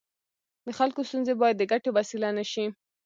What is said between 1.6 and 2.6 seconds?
ګټې وسیله نه